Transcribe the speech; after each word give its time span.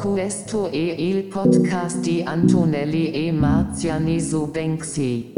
Questo 0.00 0.70
è 0.70 0.76
il 0.76 1.24
podcast 1.24 2.00
di 2.00 2.22
Antonelli 2.24 3.10
e 3.10 3.32
Marziani 3.32 4.18
su 4.18 4.50
Banksy. 4.50 5.34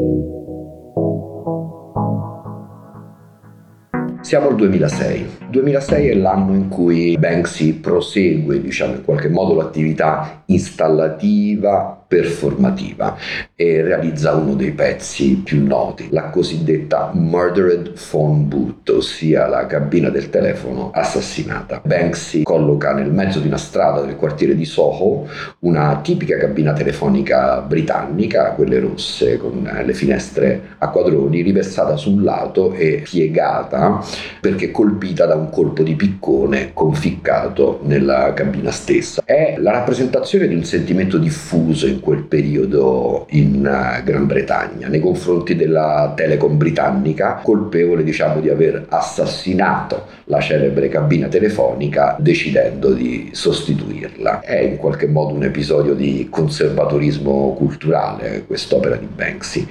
Siamo 4.20 4.46
al 4.46 4.54
2006. 4.54 5.26
2006 5.50 6.06
è 6.06 6.14
l'anno 6.14 6.54
in 6.54 6.68
cui 6.68 7.18
Banksy 7.18 7.72
prosegue, 7.80 8.60
diciamo 8.60 8.94
in 8.94 9.04
qualche 9.04 9.28
modo, 9.28 9.54
l'attività 9.54 10.44
installativa 10.46 12.01
performativa 12.12 13.16
e 13.54 13.80
realizza 13.80 14.34
uno 14.34 14.54
dei 14.54 14.72
pezzi 14.72 15.40
più 15.42 15.66
noti, 15.66 16.08
la 16.10 16.28
cosiddetta 16.28 17.10
Murdered 17.14 17.92
Phone 18.10 18.42
Boot, 18.42 18.90
ossia 18.90 19.46
la 19.46 19.64
cabina 19.64 20.10
del 20.10 20.28
telefono 20.28 20.90
assassinata. 20.92 21.80
Banksy 21.82 22.42
colloca 22.42 22.92
nel 22.92 23.10
mezzo 23.10 23.38
di 23.38 23.46
una 23.46 23.56
strada 23.56 24.02
del 24.02 24.16
quartiere 24.16 24.54
di 24.54 24.66
Soho 24.66 25.26
una 25.60 26.00
tipica 26.02 26.36
cabina 26.36 26.74
telefonica 26.74 27.62
britannica, 27.62 28.50
quelle 28.50 28.78
rosse 28.78 29.38
con 29.38 29.62
le 29.82 29.94
finestre 29.94 30.60
a 30.76 30.90
quadroni, 30.90 31.40
riversata 31.40 31.96
sul 31.96 32.22
lato 32.22 32.74
e 32.74 33.02
piegata 33.02 34.04
perché 34.38 34.70
colpita 34.70 35.24
da 35.24 35.34
un 35.34 35.48
colpo 35.48 35.82
di 35.82 35.94
piccone 35.94 36.72
conficcato 36.74 37.80
nella 37.84 38.34
cabina 38.34 38.70
stessa. 38.70 39.22
È 39.24 39.54
la 39.56 39.70
rappresentazione 39.70 40.46
di 40.46 40.54
un 40.54 40.64
sentimento 40.64 41.16
diffuso 41.16 41.86
in 41.86 42.00
quel 42.02 42.24
periodo 42.24 43.26
in 43.30 43.64
eh, 43.64 44.02
Gran 44.02 44.26
Bretagna 44.26 44.88
nei 44.88 45.00
confronti 45.00 45.56
della 45.56 46.12
Telecom 46.14 46.58
britannica, 46.58 47.40
colpevole 47.42 48.04
diciamo 48.04 48.40
di 48.40 48.50
aver 48.50 48.86
assassinato 48.88 50.06
la 50.24 50.40
celebre 50.40 50.88
cabina 50.88 51.28
telefonica 51.28 52.16
decidendo 52.18 52.92
di 52.92 53.30
sostituirla. 53.32 54.40
È 54.40 54.58
in 54.58 54.76
qualche 54.76 55.06
modo 55.06 55.34
un 55.34 55.44
episodio 55.44 55.94
di 55.94 56.28
conservatorismo 56.30 57.54
culturale 57.54 58.44
quest'opera 58.46 58.96
di 58.96 59.06
Banksy. 59.06 59.66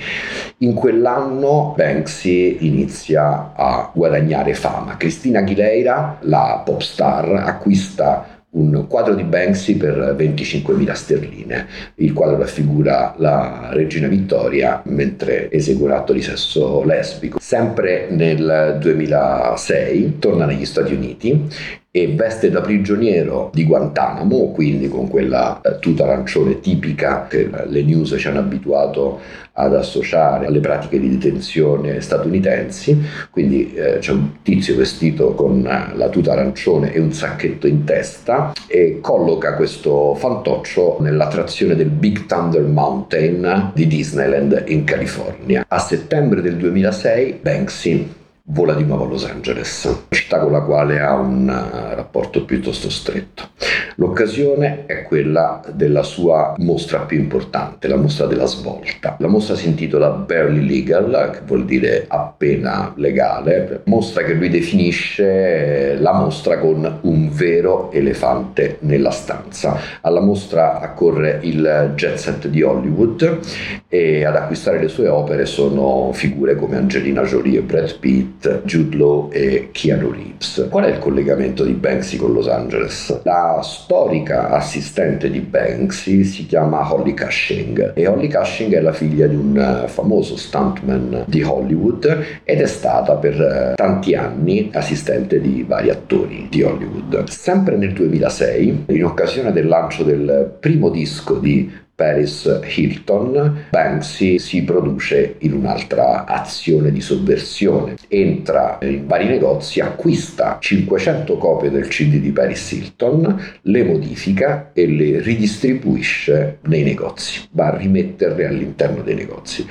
In 0.59 0.73
quell'anno 0.73 1.73
Banksy 1.75 2.57
inizia 2.61 3.53
a 3.55 3.91
guadagnare 3.93 4.53
fama. 4.53 4.97
Cristina 4.97 5.39
Aguilera, 5.39 6.17
la 6.21 6.61
pop 6.63 6.81
star, 6.81 7.33
acquista 7.33 8.30
un 8.51 8.85
quadro 8.87 9.13
di 9.13 9.23
Banksy 9.23 9.75
per 9.75 10.15
25.000 10.17 10.91
sterline. 10.91 11.67
Il 11.95 12.13
quadro 12.13 12.37
raffigura 12.37 13.13
la 13.17 13.69
regina 13.71 14.07
Vittoria 14.07 14.81
mentre 14.85 15.49
esegue 15.51 15.85
un 15.85 15.91
atto 15.91 16.13
di 16.13 16.21
sesso 16.21 16.83
lesbico. 16.83 17.39
Sempre 17.39 18.07
nel 18.09 18.77
2006 18.79 20.19
torna 20.19 20.45
negli 20.45 20.65
Stati 20.65 20.93
Uniti 20.93 21.47
e 21.93 22.07
veste 22.15 22.49
da 22.49 22.61
prigioniero 22.61 23.51
di 23.53 23.65
Guantanamo, 23.65 24.51
quindi 24.51 24.87
con 24.87 25.09
quella 25.09 25.59
eh, 25.61 25.77
tuta 25.79 26.05
arancione 26.05 26.61
tipica 26.61 27.27
che 27.27 27.49
le 27.65 27.83
news 27.83 28.15
ci 28.17 28.29
hanno 28.29 28.39
abituato 28.39 29.19
ad 29.53 29.75
associare 29.75 30.45
alle 30.45 30.61
pratiche 30.61 30.97
di 31.01 31.09
detenzione 31.09 31.99
statunitensi, 31.99 32.97
quindi 33.29 33.73
eh, 33.73 33.97
c'è 33.99 34.13
un 34.13 34.41
tizio 34.41 34.77
vestito 34.77 35.33
con 35.33 35.65
eh, 35.65 35.97
la 35.97 36.07
tuta 36.07 36.31
arancione 36.31 36.93
e 36.93 36.99
un 37.01 37.11
sacchetto 37.11 37.67
in 37.67 37.83
testa 37.83 38.53
e 38.67 38.99
colloca 39.01 39.55
questo 39.55 40.15
fantoccio 40.15 40.95
nell'attrazione 41.01 41.75
del 41.75 41.89
Big 41.89 42.25
Thunder 42.25 42.63
Mountain 42.63 43.71
di 43.73 43.85
Disneyland 43.85 44.63
in 44.67 44.85
California. 44.85 45.65
A 45.67 45.79
settembre 45.79 46.39
del 46.39 46.55
2006 46.55 47.39
Banksy 47.41 48.19
vola 48.43 48.73
di 48.73 48.83
nuovo 48.83 49.05
a 49.05 49.07
Los 49.07 49.25
Angeles, 49.25 50.05
città 50.09 50.39
con 50.39 50.51
la 50.51 50.61
quale 50.61 50.99
ha 50.99 51.13
un 51.15 51.47
eh, 51.47 51.95
rapporto 51.95 52.43
piuttosto 52.43 52.89
stretto. 52.89 53.49
L'occasione 53.95 54.85
è 54.87 55.03
quella 55.03 55.61
della 55.73 56.03
sua 56.03 56.55
mostra 56.57 56.99
più 56.99 57.19
importante, 57.19 57.87
la 57.87 57.97
mostra 57.97 58.25
della 58.25 58.45
svolta. 58.45 59.15
La 59.19 59.27
mostra 59.27 59.55
si 59.55 59.67
intitola 59.67 60.09
Barely 60.09 60.65
Legal, 60.65 61.29
che 61.33 61.39
vuol 61.45 61.65
dire 61.65 62.05
appena 62.07 62.93
legale, 62.95 63.81
mostra 63.85 64.23
che 64.23 64.33
lui 64.33 64.49
definisce 64.49 65.97
la 65.99 66.13
mostra 66.13 66.57
con 66.57 66.99
un 67.01 67.29
vero 67.31 67.91
elefante 67.91 68.77
nella 68.81 69.11
stanza. 69.11 69.77
Alla 70.01 70.21
mostra 70.21 70.79
accorre 70.79 71.39
il 71.43 71.93
jet 71.95 72.15
set 72.15 72.47
di 72.47 72.61
Hollywood 72.61 73.39
e 73.87 74.25
ad 74.25 74.35
acquistare 74.35 74.79
le 74.79 74.87
sue 74.87 75.07
opere 75.07 75.45
sono 75.45 76.11
figure 76.13 76.55
come 76.55 76.77
Angelina 76.77 77.23
Jolie 77.23 77.59
e 77.59 77.61
Brad 77.61 77.99
Pitt, 77.99 78.40
Jude 78.63 78.95
Law 78.95 79.29
e 79.31 79.69
Keanu 79.71 80.11
Reeves. 80.11 80.67
Qual 80.69 80.85
è 80.85 80.89
il 80.89 80.99
collegamento 80.99 81.63
di 81.63 81.73
Banksy 81.73 82.17
con 82.17 82.33
Los 82.33 82.47
Angeles? 82.47 83.21
La 83.23 83.59
storica 83.63 84.49
assistente 84.49 85.29
di 85.29 85.39
Banksy 85.39 86.23
si 86.23 86.45
chiama 86.45 86.93
Holly 86.93 87.13
Cushing 87.13 87.93
e 87.95 88.07
Holly 88.07 88.29
Cushing 88.29 88.73
è 88.73 88.81
la 88.81 88.93
figlia 88.93 89.27
di 89.27 89.35
un 89.35 89.57
eh, 89.57 89.87
famoso 89.87 90.35
stuntman 90.35 91.23
di 91.27 91.43
Hollywood 91.43 92.41
ed 92.43 92.61
è 92.61 92.67
stata 92.67 93.15
per 93.15 93.39
eh, 93.39 93.73
tanti 93.75 94.15
anni 94.15 94.69
assistente 94.73 95.39
di 95.39 95.63
vari 95.67 95.89
attori 95.89 96.47
di 96.49 96.63
Hollywood. 96.63 97.27
Sempre 97.27 97.75
nel 97.75 97.93
2006, 97.93 98.85
in 98.87 99.05
occasione 99.05 99.51
del 99.51 99.67
lancio 99.67 100.03
del 100.03 100.57
primo 100.59 100.89
disco 100.89 101.35
di 101.35 101.69
Paris 102.01 102.61
Hilton, 102.63 103.65
Banksy 103.69 104.39
si 104.39 104.63
produce 104.63 105.35
in 105.41 105.53
un'altra 105.53 106.25
azione 106.25 106.91
di 106.91 106.99
sovversione. 106.99 107.93
Entra 108.07 108.79
in 108.81 109.05
vari 109.05 109.27
negozi, 109.27 109.81
acquista 109.81 110.57
500 110.59 111.37
copie 111.37 111.69
del 111.69 111.87
CD 111.89 112.15
di 112.15 112.31
Paris 112.31 112.71
Hilton, 112.71 113.39
le 113.61 113.83
modifica 113.83 114.71
e 114.73 114.87
le 114.87 115.21
ridistribuisce 115.21 116.57
nei 116.63 116.81
negozi, 116.81 117.41
va 117.51 117.67
a 117.67 117.77
rimetterle 117.77 118.47
all'interno 118.47 119.03
dei 119.03 119.13
negozi. 119.13 119.63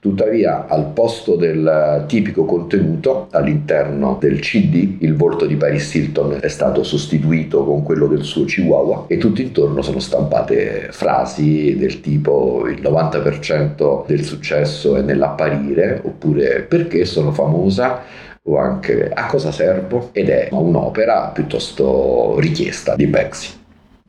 Tuttavia, 0.00 0.66
al 0.66 0.90
posto 0.92 1.36
del 1.36 2.06
tipico 2.08 2.44
contenuto 2.44 3.28
all'interno 3.30 4.16
del 4.20 4.40
CD, 4.40 4.96
il 4.98 5.14
volto 5.14 5.46
di 5.46 5.54
Paris 5.54 5.94
Hilton 5.94 6.38
è 6.40 6.48
stato 6.48 6.82
sostituito 6.82 7.64
con 7.64 7.84
quello 7.84 8.08
del 8.08 8.24
suo 8.24 8.44
Chihuahua 8.44 9.04
e 9.06 9.16
tutto 9.18 9.42
intorno 9.42 9.80
sono 9.80 10.00
stampate 10.00 10.88
frasi 10.90 11.66
del 11.76 12.00
tipo 12.00 12.66
il 12.68 12.80
90% 12.80 14.06
del 14.06 14.24
successo 14.24 14.96
è 14.96 15.02
nell'apparire 15.02 16.00
oppure 16.02 16.62
perché 16.62 17.04
sono 17.04 17.32
famosa 17.32 18.02
o 18.42 18.58
anche 18.58 19.10
a 19.12 19.26
cosa 19.26 19.52
servo 19.52 20.10
ed 20.12 20.30
è 20.30 20.48
un'opera 20.52 21.30
piuttosto 21.34 22.38
richiesta 22.38 22.94
di 22.96 23.06
Banksy. 23.06 23.57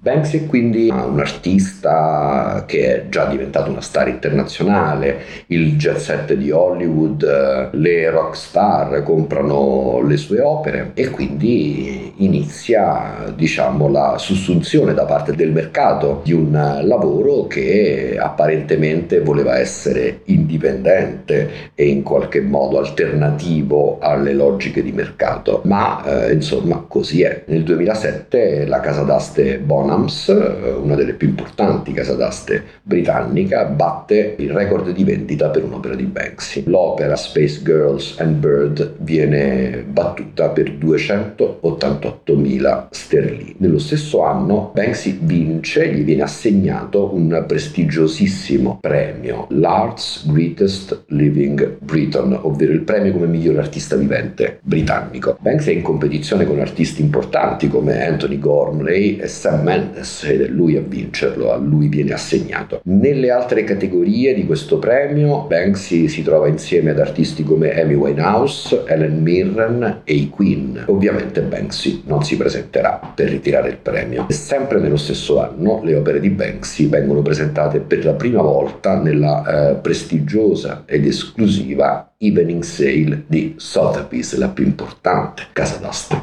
Banksy 0.02 0.46
è 0.46 0.48
quindi 0.48 0.88
un 0.90 1.20
artista 1.20 2.64
che 2.66 2.96
è 2.96 3.10
già 3.10 3.26
diventato 3.26 3.70
una 3.70 3.82
star 3.82 4.08
internazionale, 4.08 5.20
il 5.48 5.76
jet 5.76 5.98
set 5.98 6.34
di 6.36 6.52
Hollywood, 6.52 7.72
le 7.74 8.10
rock 8.10 8.38
star 8.38 9.04
comprano 9.04 10.02
le 10.02 10.16
sue 10.16 10.40
opere 10.40 10.92
e 10.94 11.10
quindi 11.10 12.14
inizia 12.24 13.34
diciamo 13.36 13.90
la 13.90 14.18
sussunzione 14.18 14.94
da 14.94 15.04
parte 15.04 15.36
del 15.36 15.52
mercato 15.52 16.22
di 16.24 16.31
un 16.31 16.80
lavoro 16.84 17.48
che 17.48 18.16
apparentemente 18.18 19.20
voleva 19.20 19.60
essere 19.60 20.22
indipendente 20.26 21.72
e 21.76 21.88
in 21.90 22.04
qualche 22.04 22.40
modo 22.40 22.78
alternativo 22.78 23.98
alle 24.00 24.31
logiche 24.31 24.81
di 24.81 24.94
mercato, 24.94 25.60
ma 25.66 26.06
eh, 26.06 26.31
insomma 26.31 26.86
così 26.88 27.24
è. 27.24 27.44
Nel 27.48 27.64
2007 27.64 28.66
la 28.66 28.80
casa 28.80 29.02
d'aste 29.02 29.60
Bonham 29.60 29.88
Bonhams, 29.90 30.30
eh, 30.30 30.72
una 30.72 30.94
delle 30.94 31.14
più 31.14 31.28
importanti 31.28 31.92
case 31.94 32.16
d'aste 32.16 32.64
britannica, 32.84 33.66
batte 33.66 34.36
il 34.38 34.52
record 34.52 34.92
di 34.92 35.04
vendita 35.04 35.50
per 35.50 35.64
un'opera 35.64 35.96
di 35.96 36.04
Banksy. 36.04 36.66
L'opera 36.68 37.16
Space 37.16 37.64
Girls 37.64 38.20
and 38.20 38.36
Bird 38.36 38.98
viene 39.00 39.84
battuta 39.88 40.50
per 40.50 40.74
288.000 40.74 42.88
sterline. 42.92 43.56
Nello 43.58 43.80
stesso 43.80 44.22
anno 44.24 44.70
Banksy 44.74 45.18
vince, 45.22 45.92
gli 45.92 46.04
viene 46.04 46.22
assegnato 46.22 47.12
un 47.13 47.44
prestigiosissimo 47.48 48.78
premio, 48.80 49.48
l'Arts 49.50 50.31
Greatest 50.31 51.06
Living 51.08 51.78
Briton, 51.80 52.38
ovvero 52.44 52.74
il 52.74 52.81
premio 52.81 53.13
come 53.13 53.25
miglior 53.25 53.58
artista 53.58 53.96
vivente 53.96 54.60
britannico. 54.62 55.36
Banksy 55.40 55.72
è 55.72 55.74
in 55.74 55.81
competizione 55.81 56.46
con 56.46 56.60
artisti 56.60 57.02
importanti 57.02 57.68
come 57.68 58.06
Anthony 58.06 58.38
Gormley 58.38 59.18
e 59.18 59.28
Sam 59.28 59.63
Mendes 59.63 59.78
Mendes 59.80 60.24
ed 60.24 60.42
è 60.42 60.48
lui 60.48 60.76
a 60.76 60.81
vincerlo, 60.81 61.52
a 61.52 61.58
lui 61.58 61.88
viene 61.88 62.12
assegnato. 62.14 62.81
Nelle 62.86 63.31
altre 63.31 63.64
categorie 63.64 64.34
di 64.34 64.46
questo 64.46 64.78
premio 64.78 65.46
Banksy 65.48 66.08
si 66.08 66.22
trova 66.22 66.48
insieme 66.48 66.92
ad 66.92 67.00
artisti 67.00 67.44
come 67.44 67.80
Amy 67.80 67.94
Winehouse, 67.94 68.84
Ellen 68.86 69.22
Mirren 69.22 70.02
e 70.04 70.14
i 70.14 70.30
Queen. 70.30 70.84
Ovviamente 70.88 71.42
Banksy 71.42 72.04
non 72.06 72.24
si 72.24 72.36
presenterà 72.38 73.00
per 73.14 73.30
ritirare 73.30 73.70
il 73.70 73.78
premio. 73.78 74.26
Sempre 74.30 74.80
nello 74.80 74.98
stesso 74.98 75.42
anno 75.42 75.82
le 75.84 75.96
opere 75.96 76.20
di 76.20 76.30
Banksy 76.30 76.88
vengono 76.88 77.22
presentate 77.22 77.80
per 77.80 78.04
la 78.04 78.14
prima 78.14 78.42
volta 78.42 79.00
nella 79.02 79.72
eh, 79.72 79.75
prestigiosa 79.75 80.84
ed 80.86 81.06
esclusiva 81.06 82.09
Evening 82.21 82.63
Sale 82.63 83.24
di 83.27 83.54
Sotheby's, 83.56 84.36
la 84.36 84.50
più 84.50 84.66
importante 84.66 85.44
casa 85.54 85.77
d'aste. 85.77 86.21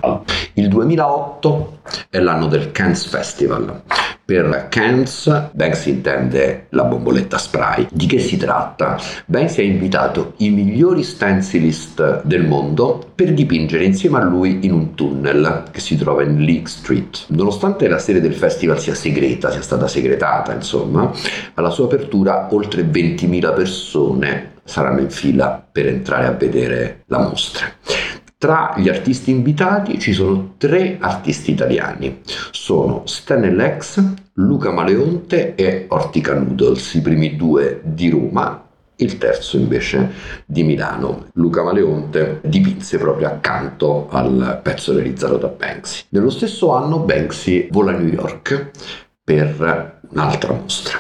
Il 0.52 0.69
2008 0.69 1.78
è 2.10 2.19
l'anno 2.19 2.48
del 2.48 2.70
Cannes 2.70 3.06
Festival. 3.06 3.81
Per 4.22 4.66
Cans, 4.69 5.50
Banksy 5.52 5.90
intende 5.93 6.66
la 6.70 6.84
bomboletta 6.84 7.38
spray. 7.38 7.87
Di 7.90 8.04
che 8.04 8.19
si 8.19 8.37
tratta? 8.37 9.00
Banksy 9.25 9.62
ha 9.62 9.64
invitato 9.64 10.34
i 10.38 10.50
migliori 10.50 11.02
stencilist 11.02 12.25
del 12.25 12.44
mondo 12.44 13.12
per 13.14 13.32
dipingere 13.32 13.84
insieme 13.84 14.19
a 14.19 14.25
lui 14.25 14.66
in 14.66 14.72
un 14.72 14.94
tunnel 14.94 15.62
che 15.70 15.81
si 15.81 15.96
trova 15.96 16.22
in 16.25 16.44
League 16.44 16.69
Street. 16.69 17.25
Nonostante 17.28 17.88
la 17.88 17.99
serie 17.99 18.20
del 18.20 18.34
festival 18.34 18.78
sia 18.78 18.94
segreta, 18.94 19.50
sia 19.50 19.62
stata 19.62 19.88
segretata, 19.88 20.52
insomma, 20.52 21.10
alla 21.54 21.70
sua 21.70 21.87
apertura 21.87 22.49
oltre 22.50 22.82
20.000 22.82 23.54
persone 23.54 24.54
saranno 24.66 25.00
in 25.00 25.10
fila 25.10 25.66
per 25.72 25.86
entrare 25.86 26.26
a 26.26 26.32
vedere 26.32 27.04
la 27.06 27.20
mostra. 27.20 27.66
Tra 28.38 28.74
gli 28.76 28.90
artisti 28.90 29.30
invitati 29.30 29.98
ci 29.98 30.12
sono 30.12 30.56
tre 30.58 30.98
artisti 31.00 31.52
italiani, 31.52 32.20
sono 32.50 33.02
Stanley 33.06 33.78
Luca 34.34 34.70
Maleonte 34.70 35.54
e 35.54 35.86
Ortica 35.88 36.34
Noodles, 36.34 36.92
i 36.94 37.00
primi 37.00 37.34
due 37.34 37.80
di 37.82 38.10
Roma, 38.10 38.62
il 38.96 39.16
terzo 39.16 39.56
invece 39.56 40.10
di 40.44 40.62
Milano. 40.64 41.28
Luca 41.32 41.62
Maleonte 41.62 42.40
dipinse 42.44 42.98
proprio 42.98 43.28
accanto 43.28 44.08
al 44.10 44.60
pezzo 44.62 44.92
realizzato 44.92 45.38
da 45.38 45.48
Banksy. 45.48 46.04
Nello 46.10 46.30
stesso 46.30 46.74
anno 46.74 46.98
Banksy 46.98 47.68
vola 47.70 47.92
a 47.92 47.96
New 47.96 48.12
York 48.12 48.70
per 49.24 50.00
un'altra 50.10 50.52
mostra. 50.52 50.98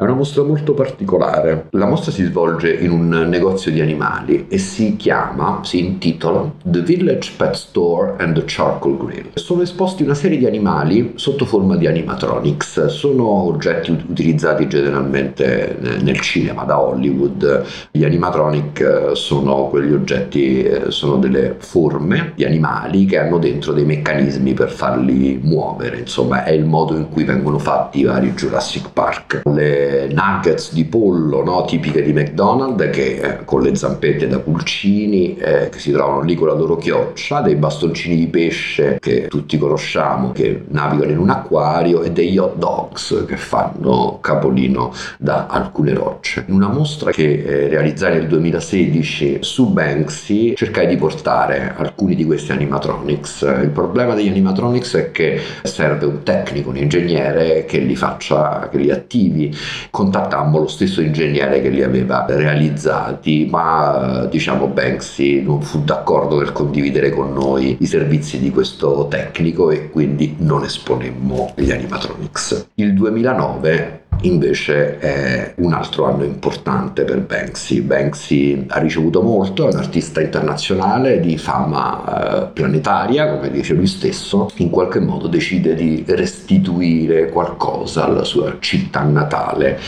È 0.00 0.04
una 0.04 0.14
mostra 0.14 0.42
molto 0.42 0.72
particolare. 0.72 1.66
La 1.72 1.84
mostra 1.84 2.10
si 2.10 2.24
svolge 2.24 2.72
in 2.72 2.90
un 2.90 3.08
negozio 3.28 3.70
di 3.70 3.82
animali 3.82 4.46
e 4.48 4.56
si 4.56 4.96
chiama, 4.96 5.60
si 5.62 5.78
intitola 5.78 6.50
The 6.62 6.80
Village 6.80 7.32
Pet 7.36 7.52
Store 7.52 8.14
and 8.16 8.32
the 8.32 8.44
Charcoal 8.46 8.96
Grill. 8.96 9.32
Sono 9.34 9.60
esposti 9.60 10.02
una 10.02 10.14
serie 10.14 10.38
di 10.38 10.46
animali 10.46 11.12
sotto 11.16 11.44
forma 11.44 11.76
di 11.76 11.86
animatronics. 11.86 12.86
Sono 12.86 13.28
oggetti 13.28 13.90
utilizzati 13.90 14.66
generalmente 14.68 15.76
nel 16.00 16.18
cinema 16.20 16.64
da 16.64 16.80
Hollywood. 16.80 17.66
Gli 17.90 18.02
animatronic 18.02 18.80
eh, 18.80 19.14
sono 19.14 19.68
quegli 19.68 19.92
oggetti, 19.92 20.62
eh, 20.62 20.84
sono 20.90 21.16
delle 21.16 21.56
forme 21.58 22.32
di 22.36 22.46
animali 22.46 23.04
che 23.04 23.18
hanno 23.18 23.36
dentro 23.36 23.74
dei 23.74 23.84
meccanismi 23.84 24.54
per 24.54 24.70
farli 24.70 25.38
muovere. 25.42 25.98
Insomma, 25.98 26.44
è 26.44 26.52
il 26.52 26.64
modo 26.64 26.96
in 26.96 27.10
cui 27.10 27.24
vengono 27.24 27.58
fatti 27.58 27.98
i 28.00 28.04
vari 28.04 28.32
Jurassic 28.32 28.88
Park. 28.94 29.42
Le 29.44 29.88
nuggets 30.12 30.72
di 30.72 30.84
pollo 30.84 31.42
no, 31.42 31.64
tipiche 31.64 32.02
di 32.02 32.12
McDonald's 32.12 32.90
che 32.90 33.20
eh, 33.20 33.44
con 33.44 33.62
le 33.62 33.74
zampette 33.74 34.26
da 34.26 34.38
pulcini 34.38 35.36
eh, 35.36 35.68
che 35.68 35.78
si 35.78 35.92
trovano 35.92 36.22
lì 36.22 36.34
con 36.34 36.48
la 36.48 36.54
loro 36.54 36.76
chioccia, 36.76 37.40
dei 37.40 37.56
bastoncini 37.56 38.16
di 38.16 38.26
pesce 38.26 38.98
che 39.00 39.26
tutti 39.28 39.58
conosciamo 39.58 40.32
che 40.32 40.64
navigano 40.68 41.10
in 41.10 41.18
un 41.18 41.30
acquario 41.30 42.02
e 42.02 42.12
degli 42.12 42.38
hot 42.38 42.56
dogs 42.56 43.24
che 43.26 43.36
fanno 43.36 44.18
capolino 44.20 44.92
da 45.18 45.46
alcune 45.46 45.94
rocce. 45.94 46.44
In 46.48 46.54
una 46.54 46.68
mostra 46.68 47.10
che 47.10 47.44
eh, 47.44 47.68
realizzai 47.68 48.14
nel 48.14 48.26
2016 48.26 49.38
su 49.40 49.70
Banksy 49.72 50.54
cercai 50.54 50.86
di 50.86 50.96
portare 50.96 51.74
alcuni 51.76 52.14
di 52.14 52.24
questi 52.24 52.52
animatronics. 52.52 53.42
Il 53.62 53.70
problema 53.70 54.14
degli 54.14 54.28
animatronics 54.28 54.96
è 54.96 55.10
che 55.10 55.40
serve 55.62 56.06
un 56.06 56.22
tecnico, 56.22 56.70
un 56.70 56.76
ingegnere 56.76 57.64
che 57.64 57.78
li 57.78 57.96
faccia, 57.96 58.68
che 58.70 58.78
li 58.78 58.90
attivi 58.90 59.54
Contattammo 59.90 60.58
lo 60.58 60.66
stesso 60.66 61.00
ingegnere 61.00 61.60
che 61.60 61.68
li 61.68 61.82
aveva 61.82 62.26
realizzati, 62.28 63.46
ma 63.50 64.26
diciamo 64.30 64.66
Banksy 64.66 65.42
non 65.42 65.62
fu 65.62 65.82
d'accordo 65.82 66.38
nel 66.38 66.52
condividere 66.52 67.10
con 67.10 67.32
noi 67.32 67.76
i 67.80 67.86
servizi 67.86 68.38
di 68.38 68.50
questo 68.50 69.06
tecnico 69.08 69.70
e 69.70 69.90
quindi 69.90 70.36
non 70.38 70.64
esponemmo 70.64 71.52
gli 71.56 71.70
animatronics. 71.70 72.68
Il 72.74 72.94
2009 72.94 73.99
invece 74.22 74.98
è 74.98 75.54
un 75.56 75.72
altro 75.72 76.06
anno 76.06 76.24
importante 76.24 77.04
per 77.04 77.20
Banksy. 77.20 77.80
Banksy 77.80 78.66
ha 78.68 78.78
ricevuto 78.78 79.22
molto, 79.22 79.68
è 79.68 79.72
un 79.72 79.78
artista 79.78 80.20
internazionale 80.20 81.20
di 81.20 81.38
fama 81.38 82.44
eh, 82.44 82.46
planetaria, 82.52 83.30
come 83.30 83.50
dice 83.50 83.74
lui 83.74 83.86
stesso, 83.86 84.50
in 84.56 84.70
qualche 84.70 85.00
modo 85.00 85.26
decide 85.26 85.74
di 85.74 86.04
restituire 86.06 87.30
qualcosa 87.30 88.04
alla 88.04 88.24
sua 88.24 88.56
città 88.58 89.02
natale 89.02 89.78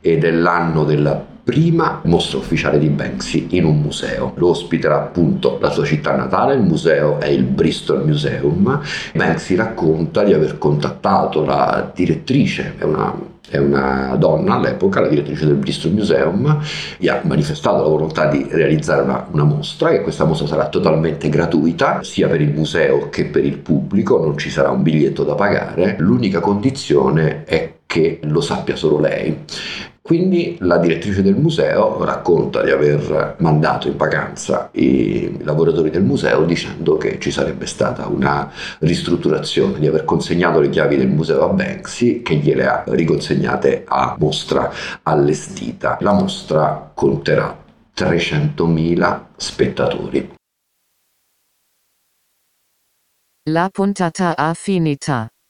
ed 0.00 0.24
è 0.24 0.30
l'anno 0.30 0.84
della 0.84 1.36
prima 1.48 2.02
mostra 2.04 2.36
ufficiale 2.36 2.78
di 2.78 2.88
Banksy 2.88 3.46
in 3.52 3.64
un 3.64 3.80
museo. 3.80 4.34
Lo 4.36 4.50
ospiterà 4.50 4.96
appunto 4.96 5.56
la 5.62 5.70
sua 5.70 5.84
città 5.84 6.14
natale, 6.14 6.52
il 6.52 6.60
museo 6.60 7.18
è 7.18 7.28
il 7.28 7.44
Bristol 7.44 8.04
Museum. 8.04 8.82
Banksy 9.14 9.54
racconta 9.54 10.24
di 10.24 10.34
aver 10.34 10.58
contattato 10.58 11.42
la 11.46 11.90
direttrice, 11.94 12.74
è 12.76 12.84
una 12.84 13.36
è 13.50 13.58
una 13.58 14.14
donna 14.18 14.54
all'epoca, 14.54 15.00
la 15.00 15.08
direttrice 15.08 15.46
del 15.46 15.56
Bristol 15.56 15.92
Museum, 15.92 16.60
gli 16.98 17.08
ha 17.08 17.20
manifestato 17.24 17.82
la 17.82 17.88
volontà 17.88 18.26
di 18.26 18.46
realizzare 18.50 19.02
una, 19.02 19.26
una, 19.30 19.44
mostra 19.44 19.90
e 19.90 20.02
questa 20.02 20.24
mostra 20.24 20.46
sarà 20.46 20.68
totalmente 20.68 21.28
gratuita 21.28 22.02
sia 22.02 22.28
per 22.28 22.40
il 22.40 22.52
museo 22.52 23.08
che 23.08 23.26
per 23.26 23.44
il 23.44 23.58
pubblico, 23.58 24.18
non 24.18 24.36
ci 24.36 24.50
sarà 24.50 24.70
un 24.70 24.82
biglietto 24.82 25.24
da 25.24 25.34
pagare, 25.34 25.96
l'unica 25.98 26.40
condizione 26.40 27.44
è 27.44 27.76
che 27.86 28.20
lo 28.24 28.40
sappia 28.40 28.76
solo 28.76 29.00
lei. 29.00 29.44
Quindi 30.08 30.56
la 30.60 30.78
direttrice 30.78 31.20
del 31.20 31.34
museo 31.34 32.02
racconta 32.02 32.64
di 32.64 32.70
aver 32.70 33.34
mandato 33.40 33.88
in 33.88 33.96
vacanza 33.98 34.70
i 34.72 35.36
lavoratori 35.42 35.90
del 35.90 36.02
museo 36.02 36.46
dicendo 36.46 36.96
che 36.96 37.18
ci 37.20 37.30
sarebbe 37.30 37.66
stata 37.66 38.06
una 38.06 38.50
ristrutturazione, 38.78 39.78
di 39.78 39.86
aver 39.86 40.06
consegnato 40.06 40.60
le 40.60 40.70
chiavi 40.70 40.96
del 40.96 41.08
museo 41.08 41.44
a 41.44 41.52
Banksy 41.52 42.22
che 42.22 42.36
gliele 42.36 42.66
ha 42.66 42.84
riconsegnate 42.86 43.84
a 43.86 44.16
mostra 44.18 44.72
allestita. 45.02 45.98
La 46.00 46.14
mostra 46.14 46.90
conterà 46.94 47.54
300.000 47.94 49.20
spettatori. 49.36 50.32
La 53.50 53.68
puntata 53.70 54.34
ha 54.38 54.54
finita. 54.54 55.28